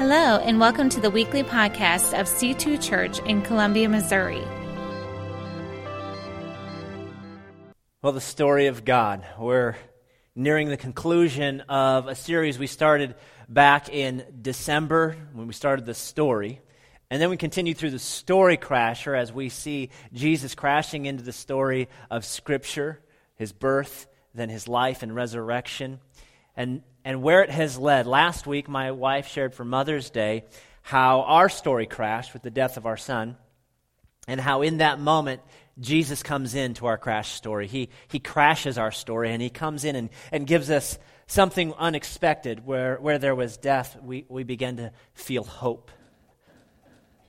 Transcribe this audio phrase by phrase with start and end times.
[0.00, 4.42] Hello, and welcome to the weekly podcast of C2 Church in Columbia, Missouri.
[8.00, 9.22] Well, the story of God.
[9.38, 9.76] We're
[10.34, 13.14] nearing the conclusion of a series we started
[13.46, 16.62] back in December when we started the story.
[17.10, 21.30] And then we continue through the story crasher as we see Jesus crashing into the
[21.30, 23.02] story of Scripture,
[23.34, 26.00] his birth, then his life and resurrection.
[26.56, 28.06] And and where it has led.
[28.06, 30.44] Last week, my wife shared for Mother's Day
[30.82, 33.36] how our story crashed with the death of our son,
[34.26, 35.40] and how in that moment,
[35.78, 37.66] Jesus comes into our crash story.
[37.66, 42.66] He, he crashes our story, and he comes in and, and gives us something unexpected.
[42.66, 45.90] Where, where there was death, we, we begin to feel hope.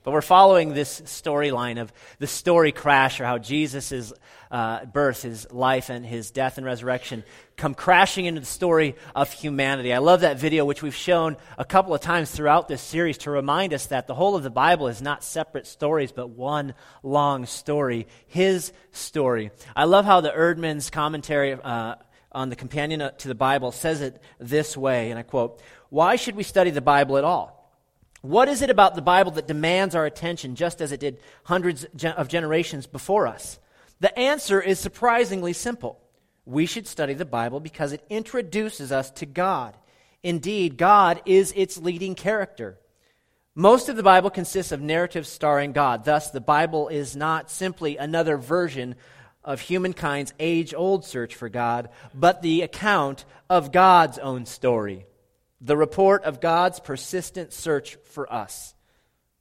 [0.04, 4.12] But we're following this storyline of the story crash, or how Jesus'
[4.50, 7.22] uh, birth, his life, and his death and resurrection
[7.56, 9.92] come crashing into the story of humanity.
[9.92, 13.30] I love that video, which we've shown a couple of times throughout this series to
[13.30, 17.46] remind us that the whole of the Bible is not separate stories, but one long
[17.46, 19.52] story, his story.
[19.76, 21.94] I love how the Eerdmans commentary uh,
[22.32, 26.34] on the companion to the Bible says it this way, and I quote, Why should
[26.34, 27.61] we study the Bible at all?
[28.22, 31.84] What is it about the Bible that demands our attention just as it did hundreds
[32.04, 33.58] of generations before us?
[33.98, 36.00] The answer is surprisingly simple.
[36.44, 39.76] We should study the Bible because it introduces us to God.
[40.22, 42.78] Indeed, God is its leading character.
[43.56, 46.04] Most of the Bible consists of narratives starring God.
[46.04, 48.94] Thus, the Bible is not simply another version
[49.44, 55.06] of humankind's age old search for God, but the account of God's own story
[55.62, 58.74] the report of God's persistent search for us.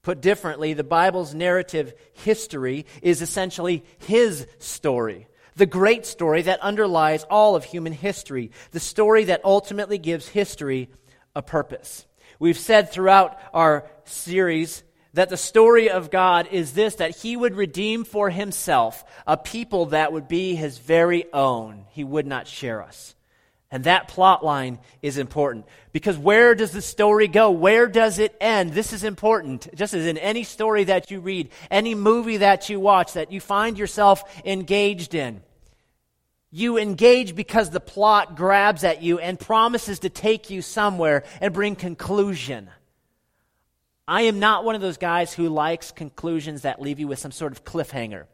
[0.04, 7.24] Put differently, the Bible's narrative history is essentially His story, the great story that underlies
[7.24, 10.90] all of human history, the story that ultimately gives history
[11.36, 12.06] a purpose.
[12.40, 17.56] We've said throughout our series that the story of God is this that He would
[17.56, 21.86] redeem for Himself a people that would be His very own.
[21.90, 23.16] He would not share us.
[23.72, 27.52] And that plot line is important because where does the story go?
[27.52, 28.74] Where does it end?
[28.74, 29.74] This is important.
[29.74, 33.40] Just as in any story that you read, any movie that you watch that you
[33.40, 35.42] find yourself engaged in.
[36.52, 41.54] You engage because the plot grabs at you and promises to take you somewhere and
[41.54, 42.70] bring conclusion.
[44.06, 47.32] I am not one of those guys who likes conclusions that leave you with some
[47.32, 48.26] sort of cliffhanger.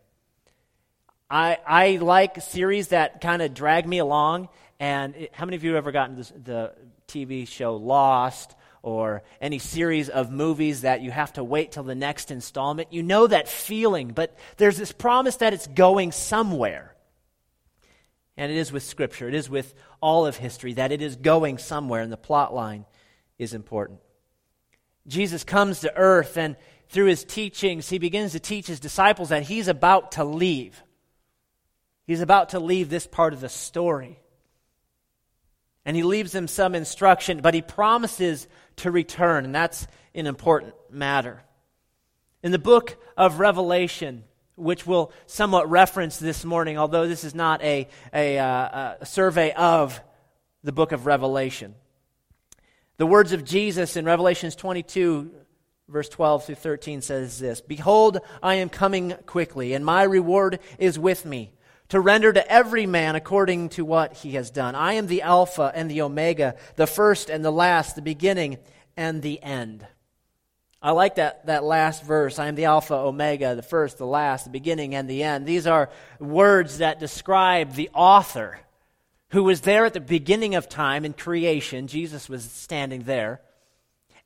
[1.30, 4.50] I, I like series that kind of drag me along
[4.80, 6.74] and it, how many of you have ever gotten this, the
[7.08, 11.96] TV show Lost or any series of movies that you have to wait till the
[11.96, 12.94] next installment?
[12.94, 16.94] You know that feeling, but there's this promise that it's going somewhere.
[18.40, 21.58] And it is with Scripture, it is with all of history, that it is going
[21.58, 22.86] somewhere, and the plot line
[23.40, 24.00] is important.
[25.08, 26.56] Jesus comes to earth, and
[26.90, 30.84] through his teachings, he begins to teach his disciples that he's about to leave.
[32.06, 34.20] He's about to leave this part of the story
[35.88, 40.74] and he leaves them some instruction, but he promises to return, and that's an important
[40.92, 41.42] matter.
[42.44, 44.26] In the book of Revelation,
[44.56, 49.54] which we'll somewhat reference this morning, although this is not a, a, uh, a survey
[49.54, 50.02] of
[50.62, 51.74] the book of Revelation.
[52.98, 55.32] The words of Jesus in Revelations 22,
[55.88, 61.00] verse 12 through 13 says this Behold, I am coming quickly, and my reward is
[61.00, 61.54] with me
[61.90, 64.76] to render to every man according to what he has done.
[64.76, 68.58] I am the Alpha and the Omega, the first and the last, the beginning
[68.96, 69.86] and the end.
[70.82, 72.38] I like that, that last verse.
[72.38, 75.46] I am the Alpha, Omega, the first, the last, the beginning, and the end.
[75.46, 75.90] These are
[76.20, 78.60] words that describe the author
[79.30, 81.88] who was there at the beginning of time in creation.
[81.88, 83.42] Jesus was standing there.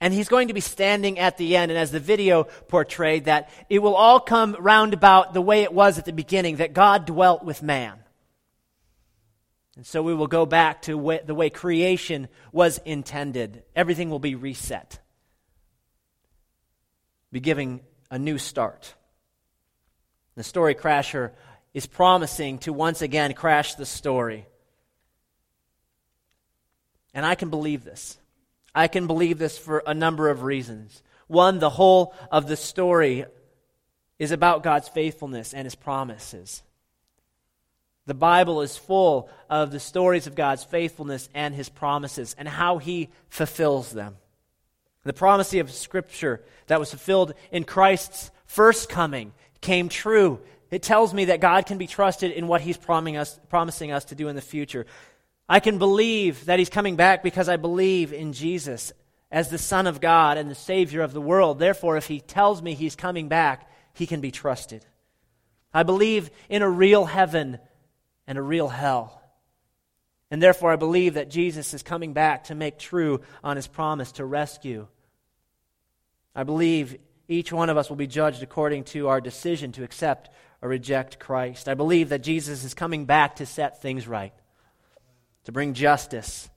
[0.01, 1.71] And he's going to be standing at the end.
[1.71, 5.99] And as the video portrayed, that it will all come roundabout the way it was
[5.99, 7.99] at the beginning, that God dwelt with man.
[9.75, 13.63] And so we will go back to the way creation was intended.
[13.75, 14.99] Everything will be reset,
[17.31, 18.95] be giving a new start.
[20.35, 21.31] The story crasher
[21.73, 24.45] is promising to once again crash the story.
[27.13, 28.17] And I can believe this.
[28.73, 31.03] I can believe this for a number of reasons.
[31.27, 33.25] One, the whole of the story
[34.19, 36.63] is about God's faithfulness and his promises.
[38.05, 42.77] The Bible is full of the stories of God's faithfulness and his promises and how
[42.77, 44.17] he fulfills them.
[45.03, 50.39] The promise of Scripture that was fulfilled in Christ's first coming came true.
[50.69, 54.05] It tells me that God can be trusted in what he's promising us, promising us
[54.05, 54.85] to do in the future.
[55.47, 58.93] I can believe that he's coming back because I believe in Jesus
[59.31, 61.59] as the Son of God and the Savior of the world.
[61.59, 64.85] Therefore, if he tells me he's coming back, he can be trusted.
[65.73, 67.59] I believe in a real heaven
[68.27, 69.21] and a real hell.
[70.29, 74.13] And therefore, I believe that Jesus is coming back to make true on his promise
[74.13, 74.87] to rescue.
[76.33, 76.97] I believe
[77.27, 80.29] each one of us will be judged according to our decision to accept
[80.61, 81.67] or reject Christ.
[81.67, 84.33] I believe that Jesus is coming back to set things right,
[85.45, 86.49] to bring justice,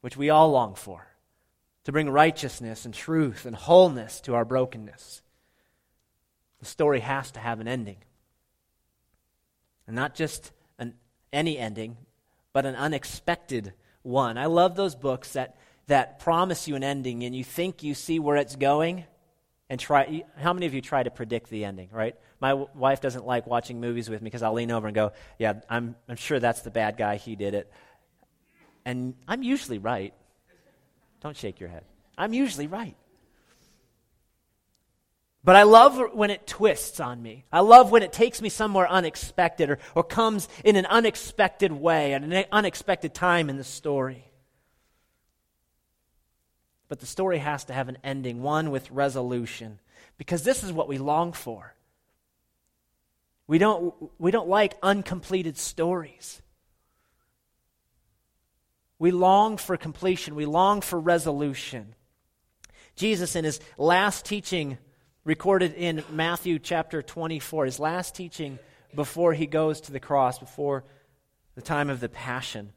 [0.00, 1.06] which we all long for,
[1.84, 5.22] to bring righteousness and truth and wholeness to our brokenness.
[6.60, 7.98] The story has to have an ending.
[9.86, 10.94] And not just an,
[11.32, 11.96] any ending,
[12.52, 13.72] but an unexpected
[14.02, 14.38] one.
[14.38, 15.56] I love those books that,
[15.86, 19.04] that promise you an ending and you think you see where it's going
[19.68, 23.00] and try how many of you try to predict the ending right my w- wife
[23.00, 26.16] doesn't like watching movies with me because i'll lean over and go yeah I'm, I'm
[26.16, 27.70] sure that's the bad guy he did it
[28.86, 30.14] and i'm usually right
[31.20, 31.84] don't shake your head
[32.16, 32.96] i'm usually right
[35.46, 37.44] but I love when it twists on me.
[37.52, 42.14] I love when it takes me somewhere unexpected or, or comes in an unexpected way
[42.14, 44.24] at an unexpected time in the story.
[46.88, 49.78] But the story has to have an ending, one with resolution,
[50.18, 51.76] because this is what we long for.
[53.46, 56.42] We don't, we don't like uncompleted stories.
[58.98, 61.94] We long for completion, we long for resolution.
[62.94, 64.78] Jesus, in his last teaching,
[65.24, 68.58] recorded in Matthew chapter 24, his last teaching
[68.94, 70.84] before he goes to the cross, before
[71.56, 72.72] the time of the Passion.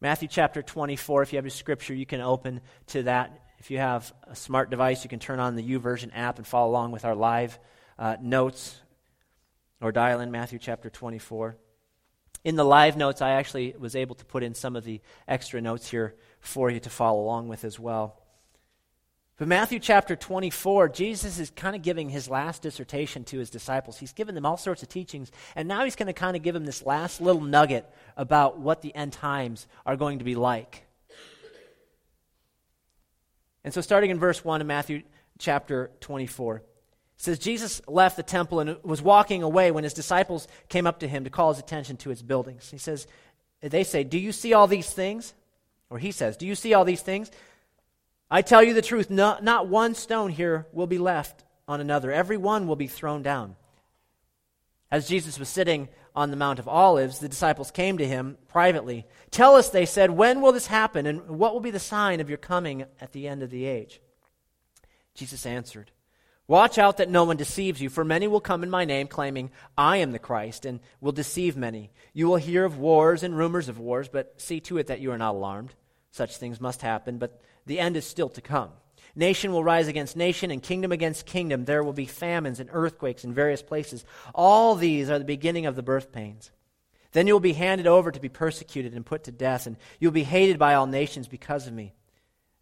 [0.00, 3.40] Matthew chapter 24, if you have your scripture, you can open to that.
[3.58, 6.70] If you have a smart device, you can turn on the YouVersion app and follow
[6.70, 7.58] along with our live
[7.98, 8.80] uh, notes
[9.80, 11.56] or dial in Matthew chapter 24.
[12.44, 15.62] In the live notes, I actually was able to put in some of the extra
[15.62, 18.20] notes here for you to follow along with as well.
[19.36, 23.98] But Matthew chapter 24, Jesus is kind of giving his last dissertation to his disciples.
[23.98, 26.54] He's given them all sorts of teachings, and now he's going to kind of give
[26.54, 30.84] them this last little nugget about what the end times are going to be like.
[33.64, 35.02] And so, starting in verse 1 of Matthew
[35.38, 36.62] chapter 24, it
[37.24, 41.08] says, Jesus left the temple and was walking away when his disciples came up to
[41.08, 42.70] him to call his attention to its buildings.
[42.70, 43.06] He says,
[43.60, 45.34] They say, Do you see all these things?
[45.90, 47.30] Or he says, Do you see all these things?
[48.30, 52.12] I tell you the truth, not, not one stone here will be left on another.
[52.12, 53.56] Every one will be thrown down.
[54.90, 59.06] As Jesus was sitting on the Mount of Olives, the disciples came to him privately.
[59.30, 62.28] Tell us, they said, when will this happen, and what will be the sign of
[62.28, 64.00] your coming at the end of the age?
[65.14, 65.90] Jesus answered,
[66.46, 69.50] Watch out that no one deceives you, for many will come in my name, claiming,
[69.78, 71.90] I am the Christ, and will deceive many.
[72.12, 75.10] You will hear of wars and rumors of wars, but see to it that you
[75.10, 75.74] are not alarmed.
[76.10, 78.70] Such things must happen, but the end is still to come.
[79.16, 81.64] Nation will rise against nation and kingdom against kingdom.
[81.64, 84.04] There will be famines and earthquakes in various places.
[84.34, 86.50] All these are the beginning of the birth pains.
[87.12, 90.08] Then you will be handed over to be persecuted and put to death, and you
[90.08, 91.94] will be hated by all nations because of me.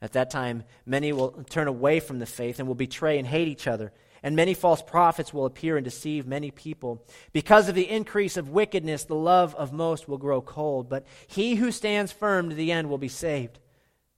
[0.03, 3.47] At that time, many will turn away from the faith and will betray and hate
[3.47, 3.93] each other.
[4.25, 7.07] And many false prophets will appear and deceive many people.
[7.33, 10.89] Because of the increase of wickedness, the love of most will grow cold.
[10.89, 13.61] But he who stands firm to the end will be saved.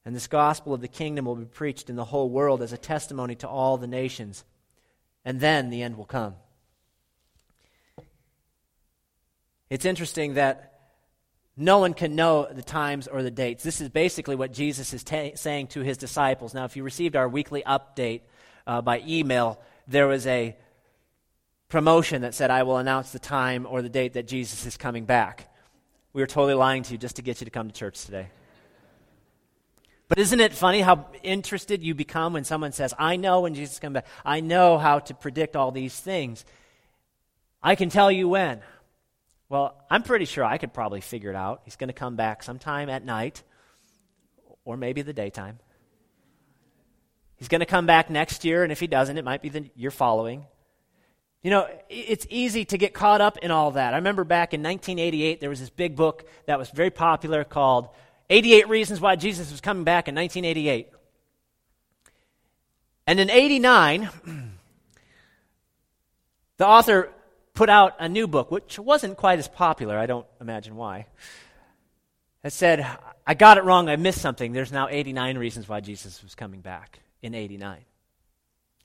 [0.06, 2.78] And this gospel of the kingdom will be preached in the whole world as a
[2.78, 4.44] testimony to all the nations.
[5.22, 6.34] And then the end will come.
[9.68, 10.73] It's interesting that
[11.56, 13.62] no one can know the times or the dates.
[13.62, 16.52] This is basically what Jesus is ta- saying to his disciples.
[16.54, 18.22] Now, if you received our weekly update
[18.66, 20.56] uh, by email, there was a
[21.68, 25.04] promotion that said, I will announce the time or the date that Jesus is coming
[25.04, 25.52] back.
[26.12, 28.28] We were totally lying to you just to get you to come to church today.
[30.08, 33.78] But isn't it funny how interested you become when someone says, I know when Jesus
[33.78, 34.06] comes back.
[34.24, 36.44] I know how to predict all these things.
[37.62, 38.60] I can tell you when.
[39.48, 41.62] Well, I'm pretty sure I could probably figure it out.
[41.64, 43.42] He's going to come back sometime at night
[44.64, 45.58] or maybe the daytime.
[47.36, 49.70] He's going to come back next year, and if he doesn't, it might be the
[49.76, 50.46] year following.
[51.42, 53.92] You know, it's easy to get caught up in all that.
[53.92, 57.88] I remember back in 1988, there was this big book that was very popular called
[58.30, 60.88] 88 Reasons Why Jesus Was Coming Back in 1988.
[63.06, 64.08] And in 89,
[66.56, 67.12] the author
[67.54, 69.96] put out a new book, which wasn't quite as popular.
[69.96, 71.06] I don't imagine why.
[72.42, 72.86] It said,
[73.26, 73.88] I got it wrong.
[73.88, 74.52] I missed something.
[74.52, 77.78] There's now 89 reasons why Jesus was coming back in 89.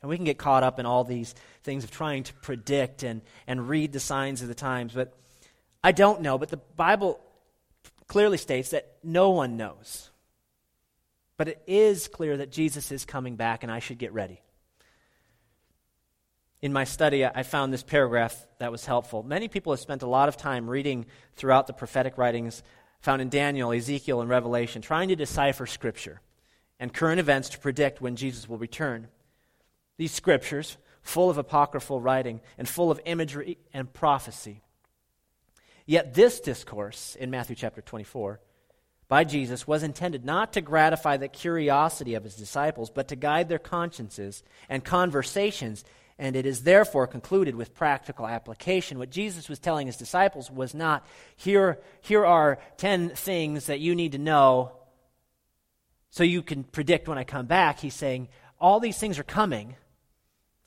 [0.01, 3.21] And we can get caught up in all these things of trying to predict and,
[3.47, 4.93] and read the signs of the times.
[4.93, 5.13] But
[5.83, 6.37] I don't know.
[6.37, 7.19] But the Bible
[8.07, 10.09] clearly states that no one knows.
[11.35, 14.41] But it is clear that Jesus is coming back, and I should get ready.
[16.61, 19.23] In my study, I found this paragraph that was helpful.
[19.23, 22.63] Many people have spent a lot of time reading throughout the prophetic writings
[22.99, 26.19] found in Daniel, Ezekiel, and Revelation, trying to decipher Scripture
[26.79, 29.07] and current events to predict when Jesus will return.
[29.97, 34.61] These scriptures, full of apocryphal writing and full of imagery and prophecy.
[35.85, 38.39] Yet this discourse in Matthew chapter 24
[39.07, 43.49] by Jesus was intended not to gratify the curiosity of his disciples, but to guide
[43.49, 45.83] their consciences and conversations,
[46.19, 48.99] and it is therefore concluded with practical application.
[48.99, 51.07] What Jesus was telling his disciples was not,
[51.37, 54.73] here, here are 10 things that you need to know
[56.09, 57.79] so you can predict when I come back.
[57.79, 58.27] He's saying,
[58.59, 59.77] all these things are coming.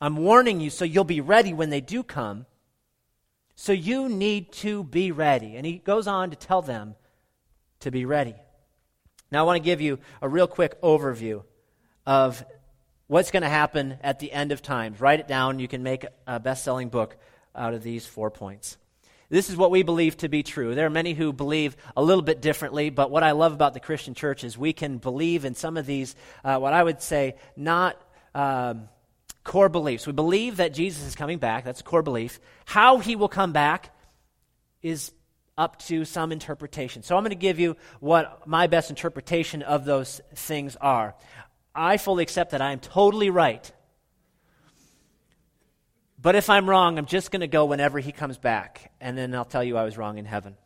[0.01, 2.47] I'm warning you so you'll be ready when they do come.
[3.55, 5.57] So you need to be ready.
[5.57, 6.95] And he goes on to tell them
[7.81, 8.35] to be ready.
[9.31, 11.43] Now, I want to give you a real quick overview
[12.07, 12.43] of
[13.13, 14.99] what's going to happen at the end of times.
[14.99, 15.59] Write it down.
[15.59, 17.15] You can make a best selling book
[17.55, 18.79] out of these four points.
[19.29, 20.75] This is what we believe to be true.
[20.75, 23.81] There are many who believe a little bit differently, but what I love about the
[23.81, 27.35] Christian church is we can believe in some of these, uh, what I would say,
[27.55, 28.01] not
[28.35, 28.89] um,
[29.45, 30.07] core beliefs.
[30.07, 31.65] We believe that Jesus is coming back.
[31.65, 32.41] That's a core belief.
[32.65, 33.95] How he will come back
[34.81, 35.13] is
[35.59, 37.03] up to some interpretation.
[37.03, 41.15] So I'm going to give you what my best interpretation of those things are.
[41.75, 43.71] I fully accept that I am totally right.
[46.21, 49.35] But if I'm wrong, I'm just going to go whenever he comes back, and then
[49.35, 50.57] I'll tell you I was wrong in heaven.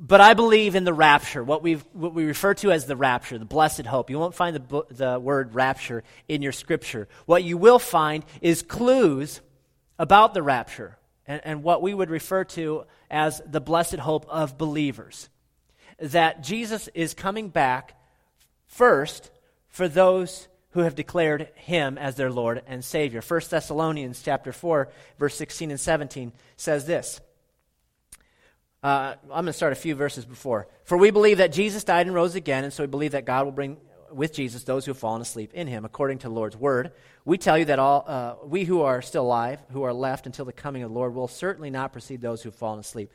[0.00, 3.36] But I believe in the rapture, what, we what we refer to as the rapture,
[3.36, 4.10] the blessed hope.
[4.10, 7.08] You won't find the, the word rapture in your scripture.
[7.26, 9.40] What you will find is clues
[9.98, 14.56] about the rapture and, and what we would refer to as the blessed hope of
[14.56, 15.28] believers.
[15.98, 17.97] That Jesus is coming back
[18.68, 19.30] first
[19.68, 23.20] for those who have declared him as their Lord and Savior.
[23.20, 27.20] 1 Thessalonians chapter 4, verse 16 and 17 says this.
[28.82, 30.68] Uh, I'm going to start a few verses before.
[30.84, 33.44] For we believe that Jesus died and rose again, and so we believe that God
[33.44, 33.76] will bring
[34.12, 36.92] with Jesus those who have fallen asleep in him, according to the Lord's word.
[37.24, 40.44] We tell you that all uh, we who are still alive, who are left until
[40.44, 43.10] the coming of the Lord, will certainly not precede those who have fallen asleep.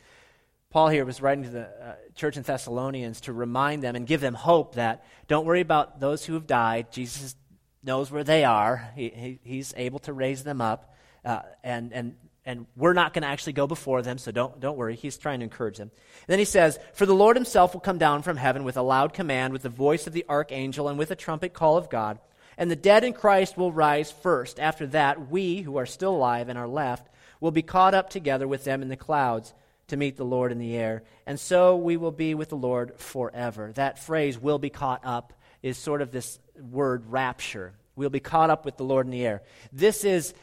[0.73, 4.21] Paul here was writing to the uh, church in Thessalonians to remind them and give
[4.21, 6.91] them hope that don't worry about those who have died.
[6.91, 7.35] Jesus
[7.83, 10.95] knows where they are, he, he, he's able to raise them up.
[11.23, 12.15] Uh, and, and
[12.45, 14.95] and we're not going to actually go before them, so don't, don't worry.
[14.95, 15.91] He's trying to encourage them.
[15.93, 18.81] And then he says, For the Lord himself will come down from heaven with a
[18.81, 22.19] loud command, with the voice of the archangel, and with a trumpet call of God.
[22.57, 24.59] And the dead in Christ will rise first.
[24.59, 27.07] After that, we, who are still alive and are left,
[27.39, 29.53] will be caught up together with them in the clouds
[29.87, 31.03] to meet the Lord in the air.
[31.25, 33.71] And so we will be with the Lord forever.
[33.75, 37.73] That phrase, will be caught up, is sort of this word rapture.
[37.95, 39.43] We'll be caught up with the Lord in the air.
[39.71, 40.33] This is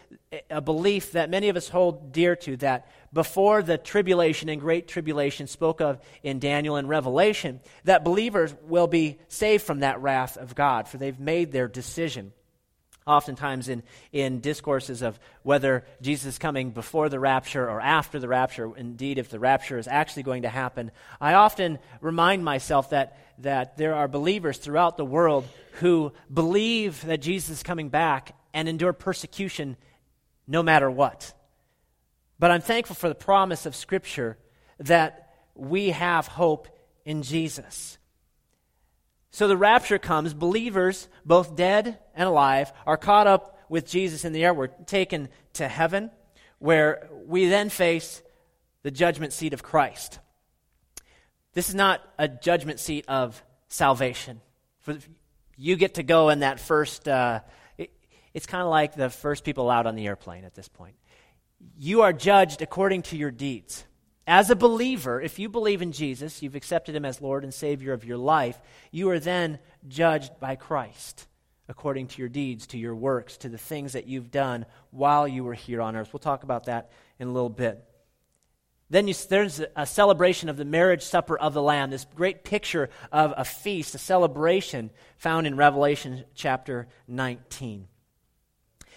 [0.50, 4.87] a belief that many of us hold dear to that before the tribulation and great
[4.87, 10.37] tribulation spoke of in Daniel and Revelation, that believers will be saved from that wrath
[10.37, 12.32] of God, for they've made their decision.
[13.07, 18.28] Oftentimes, in, in discourses of whether Jesus is coming before the rapture or after the
[18.28, 20.90] rapture, indeed, if the rapture is actually going to happen,
[21.21, 25.49] I often remind myself that, that there are believers throughout the world
[25.80, 29.76] who believe that Jesus is coming back and endure persecution
[30.47, 31.33] no matter what.
[32.38, 34.37] But I'm thankful for the promise of Scripture
[34.78, 36.69] that we have hope
[37.04, 37.99] in Jesus.
[39.30, 44.32] So the rapture comes, believers, both dead and alive, are caught up with Jesus in
[44.32, 44.52] the air.
[44.52, 46.10] We're taken to heaven,
[46.58, 48.22] where we then face
[48.82, 50.18] the judgment seat of Christ.
[51.52, 54.40] This is not a judgment seat of salvation.
[54.80, 54.99] For
[55.56, 57.40] you get to go in that first uh,
[58.32, 60.94] it's kind of like the first people out on the airplane at this point.
[61.78, 63.84] You are judged according to your deeds.
[64.30, 67.92] As a believer, if you believe in Jesus, you've accepted him as Lord and Savior
[67.92, 68.56] of your life,
[68.92, 69.58] you are then
[69.88, 71.26] judged by Christ
[71.68, 75.42] according to your deeds, to your works, to the things that you've done while you
[75.42, 76.12] were here on earth.
[76.12, 77.84] We'll talk about that in a little bit.
[78.88, 82.88] Then you, there's a celebration of the marriage supper of the Lamb, this great picture
[83.10, 87.88] of a feast, a celebration found in Revelation chapter 19.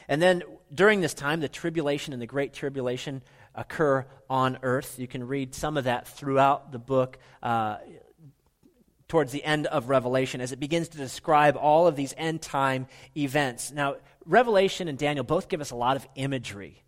[0.08, 3.24] And then during this time, the tribulation and the great tribulation
[3.56, 4.98] occur on earth.
[4.98, 7.18] You can read some of that throughout the book.
[7.42, 7.78] Uh,
[9.10, 12.88] towards the end of Revelation, as it begins to describe all of these end time
[13.16, 13.72] events.
[13.72, 16.84] Now, Revelation and Daniel both give us a lot of imagery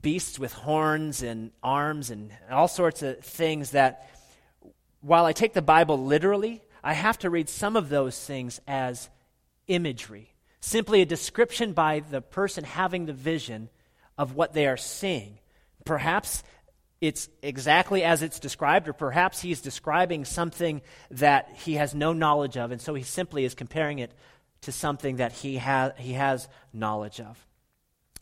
[0.00, 4.10] beasts with horns and arms and all sorts of things that,
[5.00, 9.08] while I take the Bible literally, I have to read some of those things as
[9.68, 13.68] imagery, simply a description by the person having the vision
[14.18, 15.38] of what they are seeing.
[15.84, 16.42] Perhaps
[17.00, 22.56] it's exactly as it's described, or perhaps he's describing something that he has no knowledge
[22.56, 24.12] of, and so he simply is comparing it
[24.62, 27.46] to something that he, ha- he has knowledge of.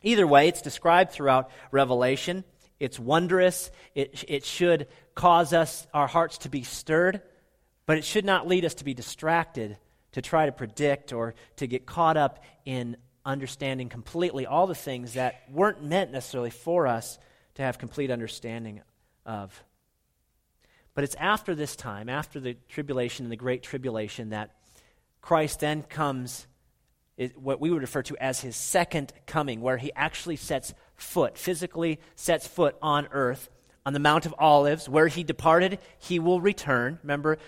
[0.03, 2.43] Either way, it's described throughout Revelation.
[2.81, 3.71] It's wondrous.
[3.95, 7.23] It, it should cause us, our hearts to be stirred,
[7.87, 9.77] but it should not lead us to be distracted,
[10.13, 15.13] to try to predict, or to get caught up in understanding completely all the things
[15.13, 17.21] that weren't meant necessarily for us
[17.55, 18.83] to have complete understanding
[19.27, 19.65] of.
[20.95, 24.55] But it's after this time, after the tribulation and the great tribulation, that
[25.21, 26.47] Christ then comes,
[27.37, 31.99] what we would refer to as his second coming, where he actually sets foot, physically
[32.15, 33.49] sets foot on earth
[33.85, 36.99] on the Mount of Olives, where he departed, he will return.
[37.03, 37.39] Remember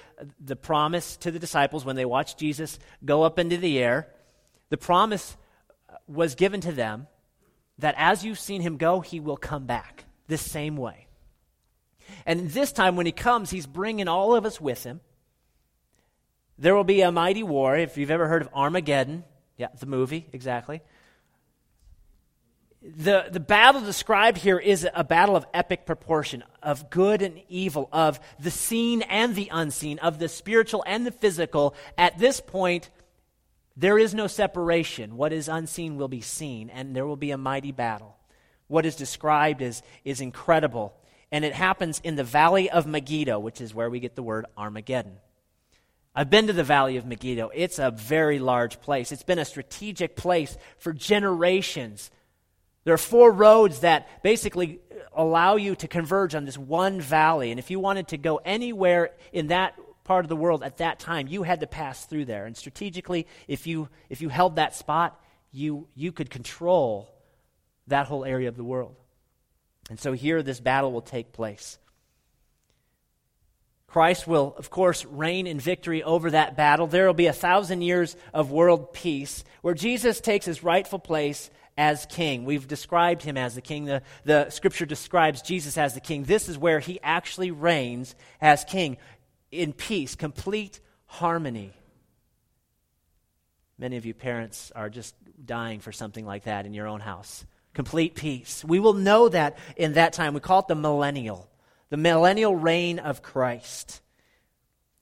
[0.40, 4.08] the promise to the disciples when they watched Jesus go up into the air.
[4.70, 5.36] The promise
[6.08, 7.06] was given to them
[7.78, 11.06] that as you've seen him go, he will come back the same way.
[12.26, 15.00] And this time, when he comes, he's bringing all of us with him.
[16.58, 17.76] There will be a mighty war.
[17.76, 19.24] If you've ever heard of Armageddon,
[19.56, 20.82] yeah, the movie, exactly.
[22.82, 27.88] The, the battle described here is a battle of epic proportion, of good and evil,
[27.90, 31.74] of the seen and the unseen, of the spiritual and the physical.
[31.96, 32.90] At this point,
[33.76, 35.16] there is no separation.
[35.16, 38.16] What is unseen will be seen, and there will be a mighty battle.
[38.68, 40.94] What is described is, is incredible,
[41.32, 44.46] and it happens in the valley of Megiddo, which is where we get the word
[44.56, 45.16] Armageddon.
[46.14, 47.50] I've been to the Valley of Megiddo.
[47.52, 49.10] It's a very large place.
[49.10, 52.12] It's been a strategic place for generations.
[52.84, 54.78] There are four roads that basically
[55.12, 57.50] allow you to converge on this one valley.
[57.50, 60.98] And if you wanted to go anywhere in that part of the world at that
[60.98, 62.46] time, you had to pass through there.
[62.46, 65.20] And strategically, if you, if you held that spot,
[65.50, 67.10] you, you could control
[67.86, 68.96] that whole area of the world.
[69.90, 71.78] And so here, this battle will take place.
[73.86, 76.86] Christ will, of course, reign in victory over that battle.
[76.86, 81.48] There will be a thousand years of world peace where Jesus takes his rightful place
[81.76, 82.44] as king.
[82.44, 83.84] We've described him as the king.
[83.84, 86.24] The, the scripture describes Jesus as the king.
[86.24, 88.96] This is where he actually reigns as king
[89.54, 91.72] in peace, complete harmony.
[93.78, 95.14] Many of you parents are just
[95.44, 97.44] dying for something like that in your own house.
[97.72, 98.64] Complete peace.
[98.64, 100.34] We will know that in that time.
[100.34, 101.50] We call it the millennial,
[101.90, 104.00] the millennial reign of Christ.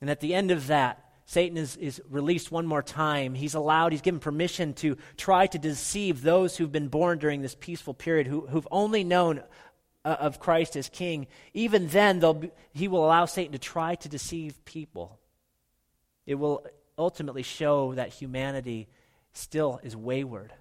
[0.00, 3.34] And at the end of that, Satan is, is released one more time.
[3.34, 7.54] He's allowed, he's given permission to try to deceive those who've been born during this
[7.54, 9.42] peaceful period, who, who've only known
[10.04, 14.08] uh, of Christ as king, even then be, he will allow Satan to try to
[14.08, 15.18] deceive people.
[16.26, 16.66] It will
[16.98, 18.88] ultimately show that humanity
[19.32, 20.52] still is wayward.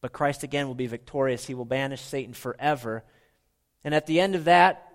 [0.00, 1.44] But Christ again will be victorious.
[1.44, 3.04] He will banish Satan forever.
[3.84, 4.86] And at the end of that,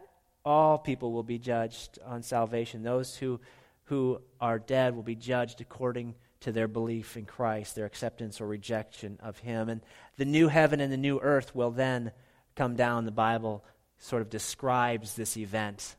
[0.44, 2.84] all people will be judged on salvation.
[2.84, 3.40] Those who,
[3.86, 8.48] who are dead will be judged according to their belief in Christ, their acceptance or
[8.48, 9.70] rejection of Him.
[9.70, 9.82] And
[10.18, 12.12] the new heaven and the new earth will then
[12.56, 13.64] come down, the Bible
[13.98, 15.96] sort of describes this event.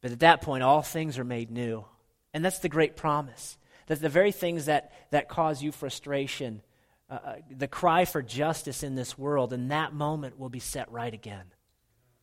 [0.00, 1.84] But at that point, all things are made new.
[2.32, 6.60] And that's the great promise that the very things that, that cause you frustration,
[7.08, 10.90] uh, uh, the cry for justice in this world, in that moment will be set
[10.90, 11.44] right again.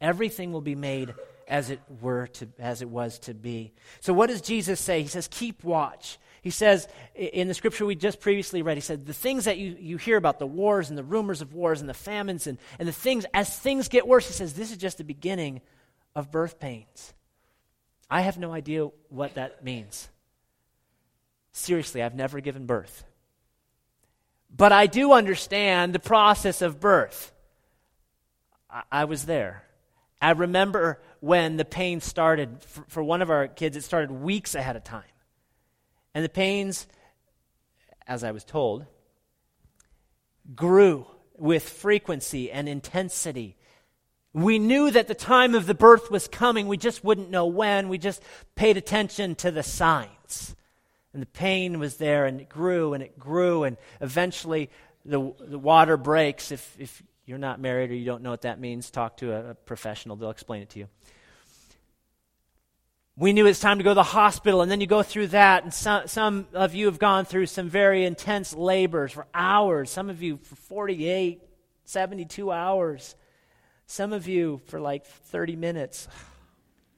[0.02, 1.14] Everything will be made
[1.48, 3.74] as it were to, as it was to be.
[4.02, 5.02] So what does Jesus say?
[5.02, 6.20] He says, keep watch.
[6.44, 9.78] He says in the scripture we just previously read, he said, the things that you,
[9.80, 12.86] you hear about, the wars and the rumors of wars and the famines and, and
[12.86, 15.62] the things, as things get worse, he says, this is just the beginning
[16.16, 17.14] of birth pains.
[18.10, 20.10] I have no idea what that means.
[21.54, 23.06] Seriously, I've never given birth.
[24.54, 27.32] But I do understand the process of birth.
[28.70, 29.64] I, I was there.
[30.22, 32.64] I remember when the pain started.
[32.64, 35.04] For, for one of our kids, it started weeks ahead of time.
[36.14, 36.88] And the pains,
[38.08, 38.86] as I was told,
[40.56, 43.58] grew with frequency and intensity.
[44.34, 46.68] We knew that the time of the birth was coming.
[46.68, 47.90] We just wouldn't know when.
[47.90, 48.22] We just
[48.56, 50.56] paid attention to the signs.
[51.14, 54.72] And the pain was there, and it grew and it grew, and eventually
[55.06, 56.52] the, the water breaks.
[56.52, 59.52] If, if you're not married or you don't know what that means, talk to a,
[59.52, 60.88] a professional, they'll explain it to you
[63.16, 65.64] we knew it's time to go to the hospital, and then you go through that.
[65.64, 70.10] And some, some of you have gone through some very intense labors for hours, some
[70.10, 71.42] of you for 48,
[71.86, 73.16] 72 hours,
[73.86, 76.08] some of you for like 30 minutes.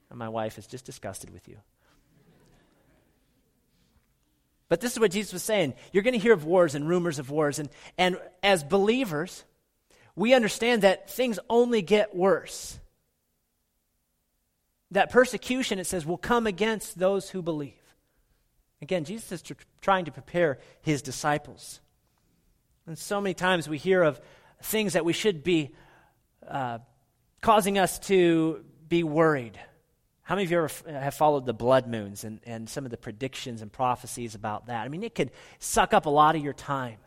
[0.08, 1.56] And my wife is just disgusted with you.
[4.68, 5.74] But this is what Jesus was saying.
[5.92, 7.58] You're going to hear of wars and rumors of wars.
[7.58, 9.42] And, and as believers,
[10.14, 12.78] we understand that things only get worse.
[14.92, 17.74] That persecution, it says, will come against those who believe.
[18.82, 21.80] Again, Jesus is tr- trying to prepare his disciples.
[22.86, 24.20] And so many times we hear of
[24.62, 25.74] things that we should be
[26.46, 26.78] uh,
[27.40, 29.58] causing us to be worried.
[30.22, 32.96] How many of you ever have followed the blood moons and, and some of the
[32.96, 34.84] predictions and prophecies about that?
[34.84, 36.98] I mean, it could suck up a lot of your time.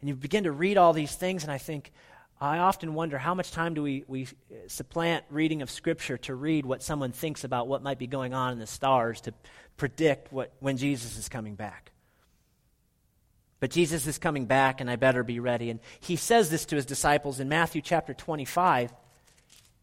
[0.00, 1.92] And you begin to read all these things, and I think,
[2.40, 4.26] I often wonder how much time do we, we
[4.66, 8.54] supplant reading of Scripture to read what someone thinks about what might be going on
[8.54, 9.34] in the stars to
[9.76, 11.92] predict what, when Jesus is coming back.
[13.60, 15.68] But Jesus is coming back, and I better be ready.
[15.68, 18.90] And he says this to his disciples in Matthew chapter 25.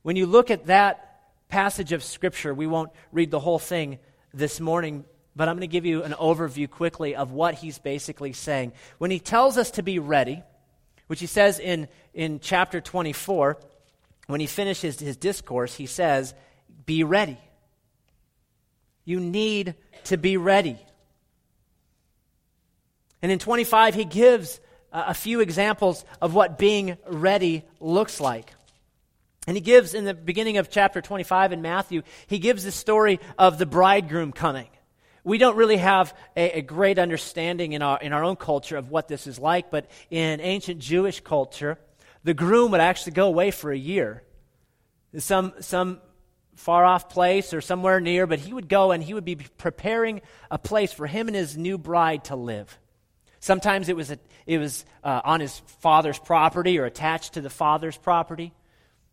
[0.02, 4.00] When you look at that passage of Scripture, we won't read the whole thing
[4.34, 8.34] this morning, but I'm going to give you an overview quickly of what he's basically
[8.34, 8.74] saying.
[8.98, 10.42] When he tells us to be ready,
[11.08, 13.58] which he says in, in chapter 24,
[14.28, 16.34] when he finishes his discourse, he says,
[16.86, 17.38] Be ready.
[19.06, 20.78] You need to be ready.
[23.22, 24.60] And in 25, he gives
[24.92, 28.54] a few examples of what being ready looks like.
[29.48, 33.20] And he gives in the beginning of chapter 25 in Matthew, he gives the story
[33.38, 34.68] of the bridegroom coming.
[35.28, 38.90] We don't really have a, a, great understanding in our, in our own culture of
[38.90, 41.78] what this is like, but in ancient Jewish culture,
[42.24, 44.24] the groom would actually go away for a year.
[45.18, 46.00] Some, some
[46.56, 50.22] far off place or somewhere near, but he would go and he would be preparing
[50.50, 52.80] a place for him and his new bride to live.
[53.42, 57.50] Sometimes it was, a, it was uh, on his father's property or attached to the
[57.50, 58.54] father's property.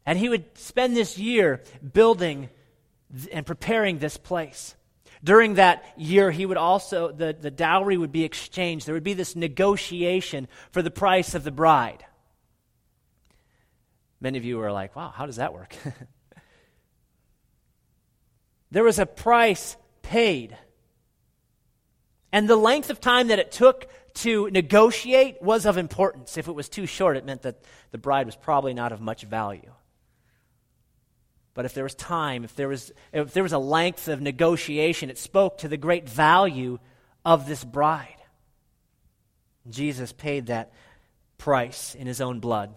[0.07, 1.61] And he would spend this year
[1.93, 2.51] building
[3.33, 4.77] and preparing this place.
[5.25, 8.87] During that year, he would also, the, the dowry would be exchanged.
[8.87, 12.05] There would be this negotiation for the price of the bride.
[14.21, 15.75] Many of you are like, wow, how does that work?
[18.71, 20.59] there was a price paid.
[22.31, 26.37] And the length of time that it took to negotiate was of importance.
[26.37, 29.23] If it was too short, it meant that the bride was probably not of much
[29.23, 29.73] value.
[31.55, 35.09] But if there was time, if there was, if there was a length of negotiation,
[35.09, 36.79] it spoke to the great value
[37.25, 38.09] of this bride.
[39.71, 40.73] Jesus paid that
[41.39, 42.75] price in his own blood.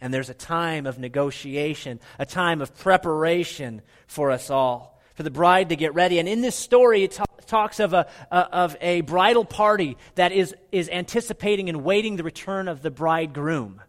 [0.00, 5.30] And there's a time of negotiation, a time of preparation for us all, for the
[5.30, 6.20] bride to get ready.
[6.20, 10.88] And in this story, it talks of a, of a bridal party that is, is
[10.88, 13.82] anticipating and waiting the return of the bridegroom,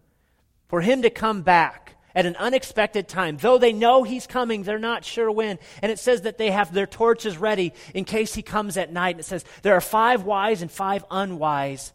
[0.68, 1.89] for him to come back
[2.20, 3.38] at an unexpected time.
[3.38, 5.58] Though they know he's coming, they're not sure when.
[5.82, 9.12] And it says that they have their torches ready in case he comes at night.
[9.12, 11.94] And it says there are five wise and five unwise.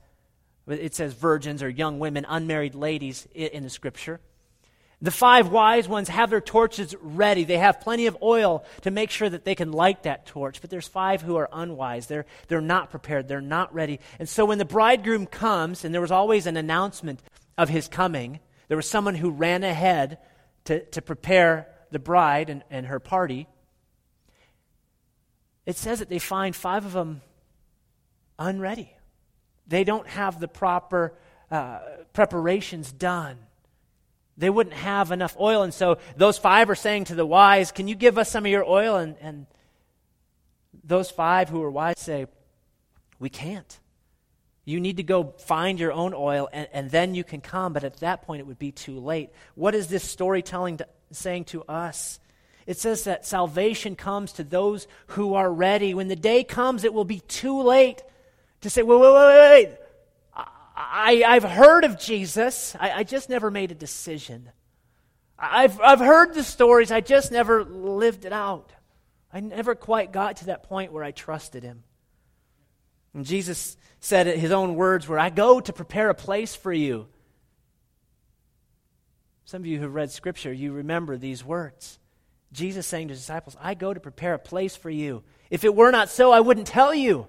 [0.66, 4.18] It says virgins or young women, unmarried ladies in the scripture.
[5.02, 7.44] The five wise ones have their torches ready.
[7.44, 10.62] They have plenty of oil to make sure that they can light that torch.
[10.62, 12.06] But there's five who are unwise.
[12.06, 13.28] They're, they're not prepared.
[13.28, 14.00] They're not ready.
[14.18, 17.20] And so when the bridegroom comes, and there was always an announcement
[17.58, 20.18] of his coming, there was someone who ran ahead
[20.64, 23.46] to, to prepare the bride and, and her party.
[25.66, 27.22] It says that they find five of them
[28.38, 28.94] unready.
[29.66, 31.14] They don't have the proper
[31.50, 31.78] uh,
[32.12, 33.38] preparations done.
[34.36, 35.62] They wouldn't have enough oil.
[35.62, 38.50] And so those five are saying to the wise, Can you give us some of
[38.50, 38.96] your oil?
[38.96, 39.46] And, and
[40.82, 42.26] those five who are wise say,
[43.18, 43.78] We can't.
[44.64, 47.72] You need to go find your own oil, and, and then you can come.
[47.72, 49.30] But at that point, it would be too late.
[49.54, 52.18] What is this storytelling to, saying to us?
[52.66, 55.92] It says that salvation comes to those who are ready.
[55.92, 58.02] When the day comes, it will be too late
[58.62, 59.78] to say, wait, wait, wait, wait.
[60.76, 62.74] I, I've heard of Jesus.
[62.80, 64.50] I, I just never made a decision.
[65.38, 66.90] I've, I've heard the stories.
[66.90, 68.72] I just never lived it out.
[69.32, 71.84] I never quite got to that point where I trusted him.
[73.14, 77.06] And Jesus said his own words were, I go to prepare a place for you.
[79.44, 81.98] Some of you who have read Scripture, you remember these words.
[82.52, 85.22] Jesus saying to his disciples, I go to prepare a place for you.
[85.50, 87.26] If it were not so, I wouldn't tell you.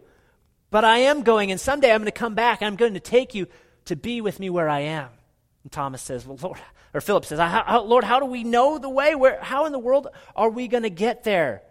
[0.69, 2.99] But I am going, and someday I'm going to come back, and I'm going to
[2.99, 3.47] take you
[3.85, 5.09] to be with me where I am.
[5.63, 6.59] And Thomas says, Well, Lord,
[6.93, 9.15] or Philip says, Lord, how do we know the way?
[9.15, 11.61] Where, how in the world are we going to get there?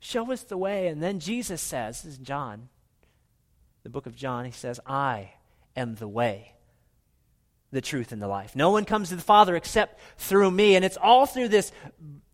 [0.00, 0.88] Show us the way.
[0.88, 2.68] And then Jesus says, This is John,
[3.82, 5.32] the book of John, he says, I
[5.76, 6.54] am the way,
[7.70, 8.54] the truth, and the life.
[8.54, 10.76] No one comes to the Father except through me.
[10.76, 11.72] And it's all through this,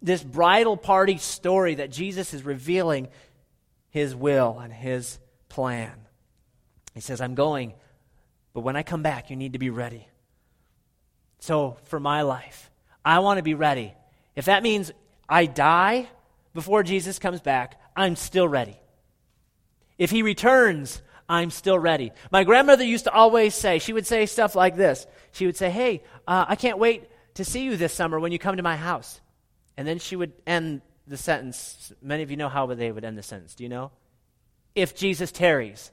[0.03, 3.09] this bridal party story that Jesus is revealing
[3.91, 5.93] his will and his plan.
[6.95, 7.75] He says, I'm going,
[8.53, 10.09] but when I come back, you need to be ready.
[11.41, 12.71] So, for my life,
[13.05, 13.95] I want to be ready.
[14.35, 14.91] If that means
[15.29, 16.09] I die
[16.53, 18.79] before Jesus comes back, I'm still ready.
[19.97, 22.13] If he returns, I'm still ready.
[22.33, 25.07] My grandmother used to always say, she would say stuff like this.
[25.33, 28.39] She would say, Hey, uh, I can't wait to see you this summer when you
[28.39, 29.21] come to my house.
[29.77, 31.93] And then she would end the sentence.
[32.03, 33.55] Many of you know how they would end the sentence.
[33.55, 33.91] Do you know?
[34.75, 35.93] If Jesus tarries.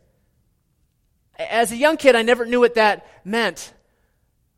[1.37, 3.73] As a young kid, I never knew what that meant.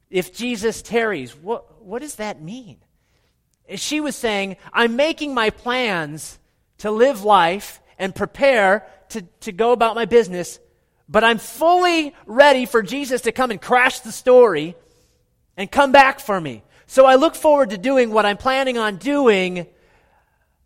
[0.09, 2.77] If Jesus tarries, what, what does that mean?
[3.75, 6.39] She was saying, I'm making my plans
[6.79, 10.59] to live life and prepare to, to go about my business,
[11.09, 14.75] but I'm fully ready for Jesus to come and crash the story
[15.55, 16.63] and come back for me.
[16.85, 19.67] So I look forward to doing what I'm planning on doing,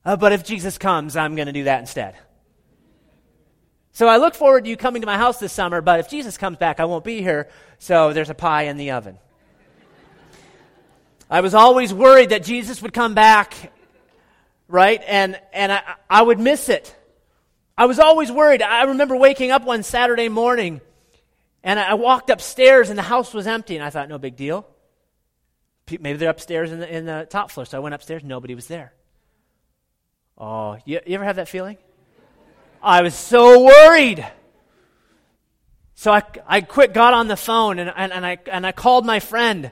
[0.05, 2.15] uh, but if Jesus comes, I'm going to do that instead.
[3.93, 6.37] So I look forward to you coming to my house this summer, but if Jesus
[6.37, 9.17] comes back, I won't be here, so there's a pie in the oven.
[11.29, 13.71] I was always worried that Jesus would come back,
[14.67, 15.01] right?
[15.07, 16.95] And, and I, I would miss it.
[17.77, 18.61] I was always worried.
[18.61, 20.81] I remember waking up one Saturday morning
[21.63, 24.67] and I walked upstairs and the house was empty, and I thought, no big deal.
[25.89, 27.65] Maybe they're upstairs in the, in the top floor.
[27.65, 28.93] So I went upstairs, nobody was there.
[30.37, 31.77] Oh, you, you ever have that feeling?
[32.81, 34.25] I was so worried.
[35.93, 39.05] So I, I quick got on the phone and, and, and, I, and I called
[39.05, 39.69] my friend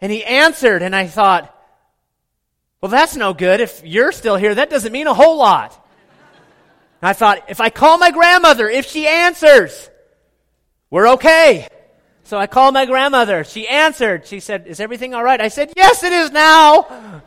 [0.00, 1.52] and he answered and I thought,
[2.80, 3.60] well, that's no good.
[3.60, 5.85] If you're still here, that doesn't mean a whole lot.
[7.02, 9.90] And I thought, if I call my grandmother, if she answers,
[10.90, 11.68] we're okay.
[12.24, 13.44] So I called my grandmother.
[13.44, 14.26] She answered.
[14.26, 15.40] She said, Is everything all right?
[15.40, 17.22] I said, Yes, it is now.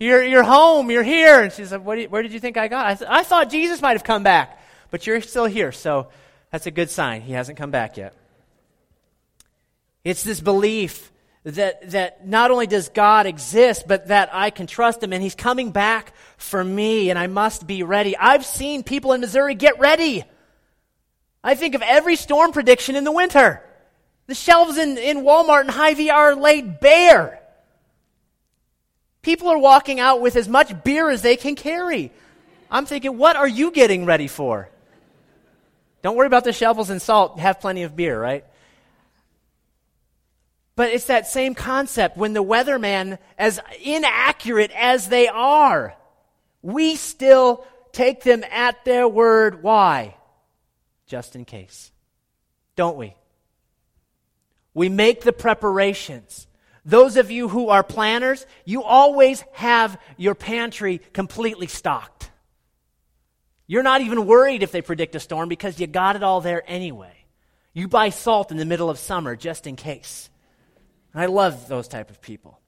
[0.00, 0.90] You're, you're home.
[0.90, 1.42] You're here.
[1.42, 2.86] And she said, you, Where did you think I got?
[2.86, 5.72] I, said, I thought Jesus might have come back, but you're still here.
[5.72, 6.08] So
[6.52, 7.22] that's a good sign.
[7.22, 8.14] He hasn't come back yet.
[10.04, 11.10] It's this belief
[11.44, 15.34] that, that not only does God exist, but that I can trust Him and He's
[15.34, 18.16] coming back for me and I must be ready.
[18.16, 20.24] I've seen people in Missouri get ready.
[21.42, 23.62] I think of every storm prediction in the winter.
[24.26, 27.40] The shelves in, in Walmart and Hy-Vee are laid bare.
[29.22, 32.12] People are walking out with as much beer as they can carry.
[32.70, 34.68] I'm thinking, what are you getting ready for?
[36.02, 37.38] Don't worry about the shovels and salt.
[37.38, 38.44] Have plenty of beer, right?
[40.78, 45.96] But it's that same concept when the weatherman, as inaccurate as they are,
[46.62, 49.64] we still take them at their word.
[49.64, 50.14] Why?
[51.08, 51.90] Just in case.
[52.76, 53.16] Don't we?
[54.72, 56.46] We make the preparations.
[56.84, 62.30] Those of you who are planners, you always have your pantry completely stocked.
[63.66, 66.62] You're not even worried if they predict a storm because you got it all there
[66.68, 67.24] anyway.
[67.72, 70.27] You buy salt in the middle of summer just in case.
[71.20, 72.60] I love those type of people.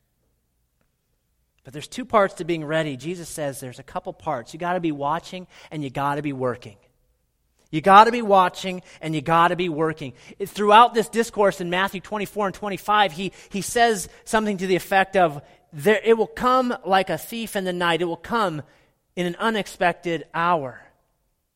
[1.64, 2.96] But there's two parts to being ready.
[2.96, 4.54] Jesus says there's a couple parts.
[4.54, 6.76] You got to be watching and you got to be working.
[7.70, 10.14] You got to be watching and you got to be working.
[10.44, 15.16] Throughout this discourse in Matthew 24 and 25, he, he says something to the effect
[15.16, 18.02] of, there, It will come like a thief in the night.
[18.02, 18.62] It will come
[19.14, 20.80] in an unexpected hour.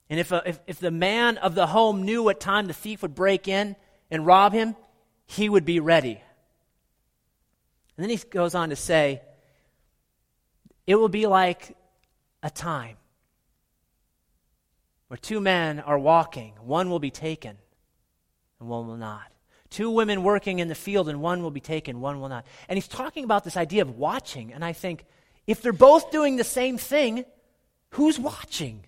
[0.08, 3.02] And if, a, if, if the man of the home knew what time the thief
[3.02, 3.74] would break in
[4.10, 4.76] and rob him,
[5.26, 6.20] he would be ready.
[7.96, 9.22] And then he goes on to say,
[10.86, 11.76] it will be like
[12.42, 12.96] a time
[15.08, 17.56] where two men are walking, one will be taken
[18.60, 19.30] and one will not.
[19.70, 22.46] Two women working in the field, and one will be taken, one will not.
[22.68, 24.52] And he's talking about this idea of watching.
[24.52, 25.04] And I think,
[25.48, 27.24] if they're both doing the same thing,
[27.90, 28.84] who's watching?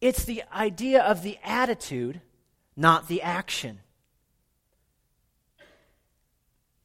[0.00, 2.22] It's the idea of the attitude,
[2.74, 3.80] not the action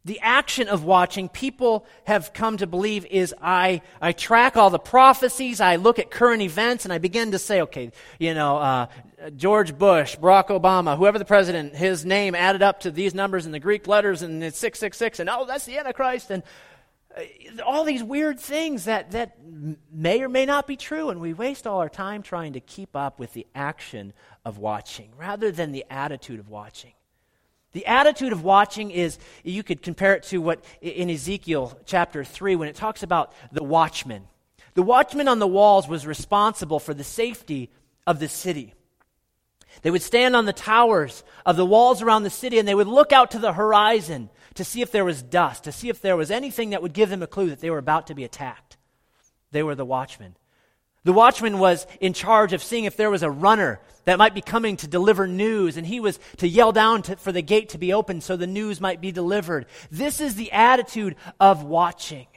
[0.07, 4.79] the action of watching, people have come to believe is I, I track all the
[4.79, 8.87] prophecies, I look at current events, and I begin to say, okay, you know, uh,
[9.35, 13.51] George Bush, Barack Obama, whoever the president, his name added up to these numbers in
[13.51, 16.41] the Greek letters, and it's 666, and oh, that's the Antichrist, and
[17.17, 17.21] uh,
[17.65, 19.37] all these weird things that, that
[19.91, 22.95] may or may not be true, and we waste all our time trying to keep
[22.95, 24.13] up with the action
[24.45, 26.93] of watching rather than the attitude of watching.
[27.73, 32.55] The attitude of watching is, you could compare it to what in Ezekiel chapter 3
[32.55, 34.27] when it talks about the watchman.
[34.73, 37.69] The watchman on the walls was responsible for the safety
[38.05, 38.73] of the city.
[39.81, 42.87] They would stand on the towers of the walls around the city and they would
[42.87, 46.17] look out to the horizon to see if there was dust, to see if there
[46.17, 48.77] was anything that would give them a clue that they were about to be attacked.
[49.51, 50.35] They were the watchmen.
[51.07, 54.41] The watchman was in charge of seeing if there was a runner that might be
[54.41, 57.77] coming to deliver news, and he was to yell down to, for the gate to
[57.77, 59.67] be opened so the news might be delivered.
[59.89, 62.27] This is the attitude of watching.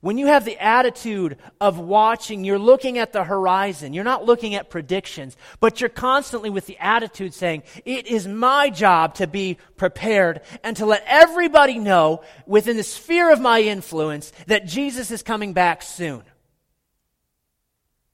[0.00, 3.92] When you have the attitude of watching, you're looking at the horizon.
[3.92, 8.70] You're not looking at predictions, but you're constantly with the attitude saying, It is my
[8.70, 14.32] job to be prepared and to let everybody know within the sphere of my influence
[14.46, 16.22] that Jesus is coming back soon.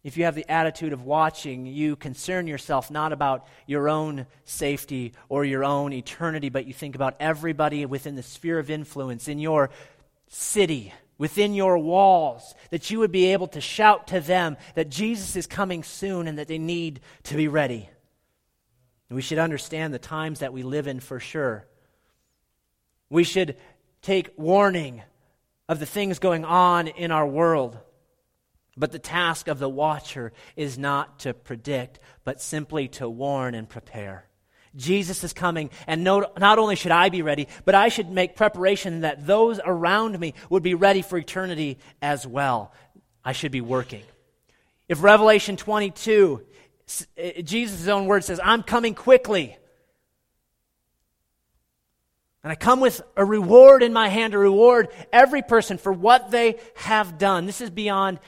[0.04, 5.14] If you have the attitude of watching, you concern yourself not about your own safety
[5.30, 9.38] or your own eternity, but you think about everybody within the sphere of influence in
[9.38, 9.70] your
[10.28, 15.36] city, within your walls, that you would be able to shout to them that Jesus
[15.36, 17.88] is coming soon and that they need to be ready.
[19.08, 21.66] we should understand the times that we live in for sure.
[23.08, 23.56] We should
[24.02, 25.02] take warning
[25.66, 27.78] of the things going on in our world.
[28.76, 33.68] But the task of the watcher is not to predict, but simply to warn and
[33.68, 34.26] prepare.
[34.76, 38.34] Jesus is coming, and no, not only should I be ready, but I should make
[38.34, 42.72] preparation that those around me would be ready for eternity as well.
[43.24, 44.02] I should be working.
[44.88, 46.42] If Revelation 22,
[47.16, 49.56] eh, Jesus' own word says, I'm coming quickly.
[52.42, 56.30] And I come with a reward in my hand to reward every person for what
[56.30, 57.46] they have done.
[57.46, 58.18] This is beyond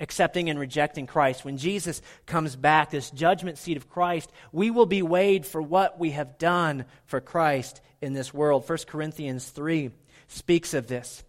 [0.00, 1.44] accepting and rejecting Christ.
[1.44, 5.98] When Jesus comes back, this judgment seat of Christ, we will be weighed for what
[5.98, 8.68] we have done for Christ in this world.
[8.68, 9.90] 1 Corinthians 3
[10.28, 11.24] speaks of this.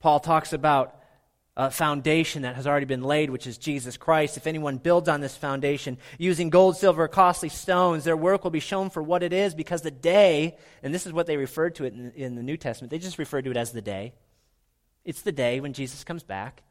[0.00, 1.00] Paul talks about
[1.56, 4.36] a foundation that has already been laid, which is Jesus Christ.
[4.36, 8.60] If anyone builds on this foundation using gold, silver, costly stones, their work will be
[8.60, 11.84] shown for what it is because the day, and this is what they referred to
[11.84, 14.14] it in, in the New Testament, they just referred to it as the day.
[15.04, 16.62] It's the day when Jesus comes back.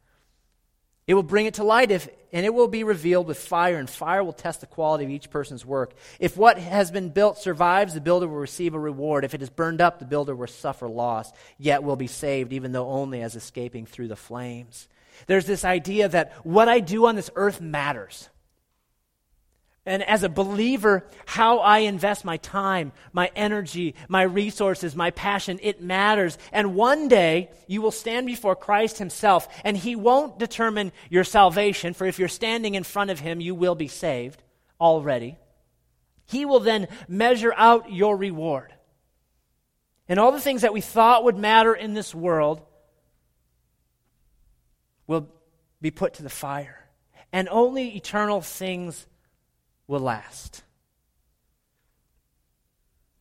[1.06, 3.88] It will bring it to light if, and it will be revealed with fire, and
[3.90, 5.92] fire will test the quality of each person's work.
[6.18, 9.24] If what has been built survives, the builder will receive a reward.
[9.24, 12.72] If it is burned up, the builder will suffer loss, yet will be saved, even
[12.72, 14.88] though only as escaping through the flames.
[15.26, 18.30] There's this idea that what I do on this earth matters.
[19.86, 25.60] And as a believer, how I invest my time, my energy, my resources, my passion,
[25.62, 26.38] it matters.
[26.52, 31.92] And one day you will stand before Christ Himself, and He won't determine your salvation,
[31.92, 34.42] for if you're standing in front of Him, you will be saved
[34.80, 35.36] already.
[36.24, 38.72] He will then measure out your reward.
[40.08, 42.62] And all the things that we thought would matter in this world
[45.06, 45.28] will
[45.82, 46.88] be put to the fire.
[47.32, 49.06] And only eternal things
[49.86, 50.62] will last.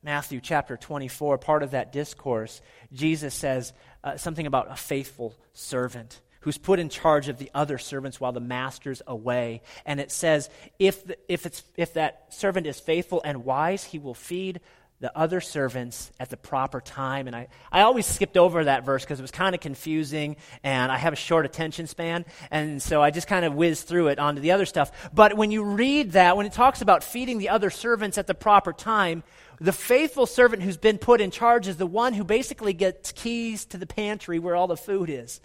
[0.02, 3.71] Matthew chapter 24, part of that discourse, Jesus says
[4.04, 8.34] uh, something about a faithful servant who's put in charge of the other servants while
[8.34, 9.62] the master's away.
[9.86, 13.97] And it says, if, the, if, it's, if that servant is faithful and wise, he
[13.97, 14.60] will feed
[15.03, 17.27] the other servants at the proper time.
[17.27, 20.89] And I, I always skipped over that verse because it was kind of confusing and
[20.89, 22.23] I have a short attention span.
[22.49, 25.09] And so I just kind of whizzed through it onto the other stuff.
[25.13, 28.33] But when you read that, when it talks about feeding the other servants at the
[28.33, 29.23] proper time,
[29.59, 33.65] the faithful servant who's been put in charge is the one who basically gets keys
[33.65, 35.41] to the pantry where all the food is.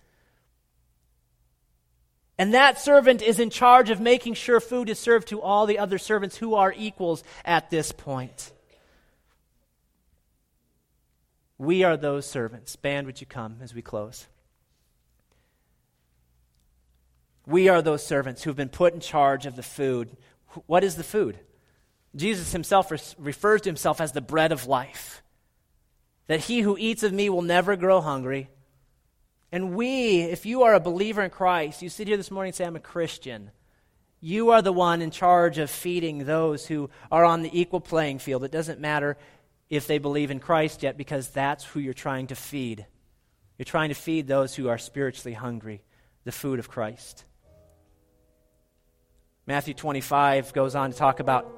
[2.38, 5.80] And that servant is in charge of making sure food is served to all the
[5.80, 8.52] other servants who are equals at this point.
[11.58, 12.76] We are those servants.
[12.76, 14.26] Band, would you come as we close?
[17.46, 20.16] We are those servants who have been put in charge of the food.
[20.66, 21.38] What is the food?
[22.14, 25.22] Jesus himself refers to himself as the bread of life.
[26.26, 28.50] That he who eats of me will never grow hungry.
[29.50, 32.56] And we, if you are a believer in Christ, you sit here this morning and
[32.56, 33.50] say, I'm a Christian.
[34.20, 38.18] You are the one in charge of feeding those who are on the equal playing
[38.18, 38.44] field.
[38.44, 39.16] It doesn't matter
[39.70, 42.86] if they believe in Christ yet because that's who you're trying to feed.
[43.58, 45.82] You're trying to feed those who are spiritually hungry,
[46.24, 47.24] the food of Christ.
[49.46, 51.50] Matthew 25 goes on to talk about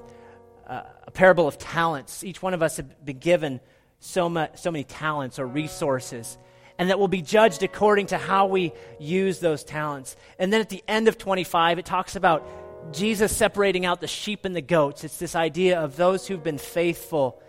[0.67, 2.23] uh, a parable of talents.
[2.23, 3.59] Each one of us have been given
[3.99, 6.37] so, much, so many talents or resources,
[6.77, 10.15] and that will be judged according to how we use those talents.
[10.39, 12.47] And then at the end of 25, it talks about
[12.93, 15.03] Jesus separating out the sheep and the goats.
[15.03, 17.41] It's this idea of those who've been faithful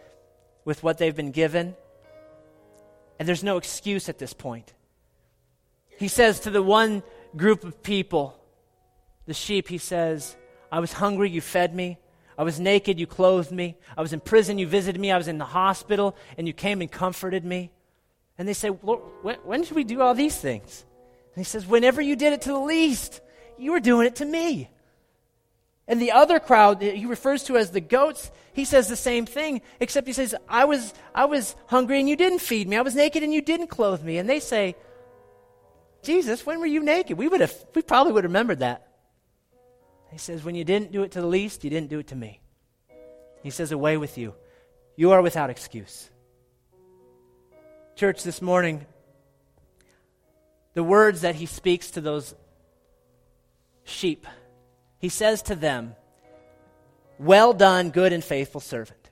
[0.65, 1.75] with what they've been given.
[3.19, 4.73] And there's no excuse at this point.
[5.99, 7.03] He says to the one
[7.37, 8.39] group of people,
[9.27, 10.37] the sheep, he says,
[10.71, 11.99] I was hungry, you fed me.
[12.37, 13.77] I was naked, you clothed me.
[13.97, 15.13] I was in prison, you visited me.
[15.13, 17.71] I was in the hospital, and you came and comforted me.
[18.39, 20.85] And they say, Lord, when, when should we do all these things?
[21.35, 23.21] And he says, Whenever you did it to the least,
[23.59, 24.71] you were doing it to me.
[25.93, 29.61] And the other crowd he refers to as the goats, he says the same thing,
[29.79, 32.79] except he says, I was, I was hungry and you didn't feed me.
[32.79, 34.17] I was naked and you didn't clothe me.
[34.17, 34.75] And they say,
[36.03, 37.19] Jesus, when were you naked?
[37.19, 38.89] We would have we probably would have remembered that.
[40.11, 42.17] He says, When you didn't do it to the least, you didn't do it to
[42.17, 42.41] me.
[43.43, 44.35] He says, Away with you.
[44.97, 46.09] You are without excuse.
[47.97, 48.87] Church, this morning,
[50.73, 52.35] the words that he speaks to those
[53.85, 54.27] sheep,
[55.03, 55.97] he says to them,
[57.19, 59.11] Well done, good and faithful servant.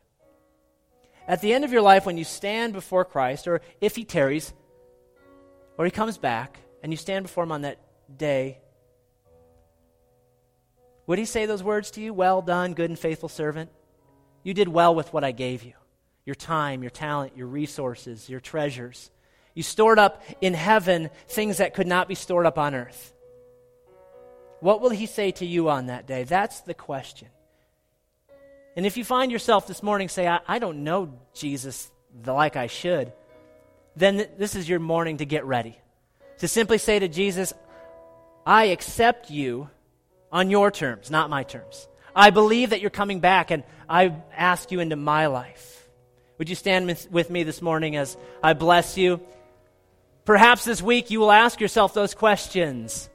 [1.27, 4.53] At the end of your life, when you stand before Christ, or if he tarries,
[5.77, 7.81] or he comes back, and you stand before him on that
[8.17, 8.59] day,
[11.09, 12.15] would he say those words to you?
[12.15, 13.71] Well done, good and faithful servant.
[14.45, 15.75] You did well with what I gave you
[16.25, 19.11] your time, your talent, your resources, your treasures.
[19.55, 23.13] You stored up in heaven things that could not be stored up on earth.
[24.61, 26.25] What will he say to you on that day?
[26.25, 27.29] That's the question.
[28.77, 31.91] And if you find yourself this morning say, I, I don't know Jesus
[32.23, 33.13] the like I should,
[33.97, 35.79] then th- this is your morning to get ready.
[36.39, 37.53] To simply say to Jesus,
[38.47, 39.69] I accept you
[40.33, 41.89] on your terms, not my terms.
[42.15, 45.89] I believe that you're coming back, and I ask you into my life.
[46.39, 49.21] Would you stand with me this morning as I bless you?
[50.25, 53.10] Perhaps this week you will ask yourself those questions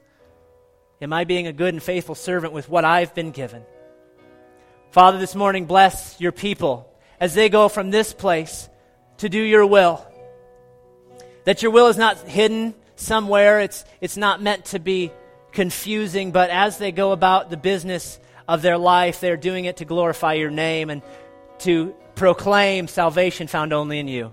[1.00, 3.62] Am I being a good and faithful servant with what I've been given?
[4.92, 6.90] Father, this morning, bless your people
[7.20, 8.68] as they go from this place
[9.18, 10.06] to do your will.
[11.44, 15.12] That your will is not hidden somewhere, it's, it's not meant to be
[15.52, 18.18] confusing, but as they go about the business
[18.48, 21.02] of their life, they're doing it to glorify your name and
[21.58, 24.32] to proclaim salvation found only in you.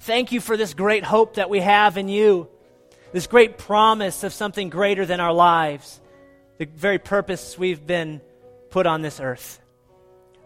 [0.00, 2.48] Thank you for this great hope that we have in you,
[3.12, 6.00] this great promise of something greater than our lives,
[6.58, 8.20] the very purpose we've been
[8.70, 9.60] put on this earth.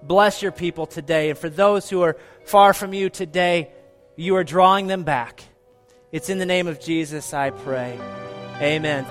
[0.02, 1.30] Bless your people today.
[1.30, 3.70] And for those who are far from you today,
[4.16, 5.42] you are drawing them back.
[6.12, 7.98] It's in the name of Jesus I pray.
[8.60, 9.04] Amen.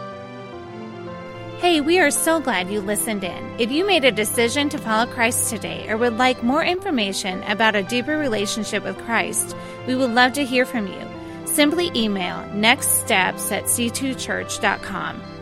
[1.59, 3.59] Hey, we are so glad you listened in.
[3.59, 7.75] If you made a decision to follow Christ today or would like more information about
[7.75, 9.55] a deeper relationship with Christ,
[9.87, 11.01] we would love to hear from you.
[11.45, 15.34] Simply email nextsteps at c2church.com.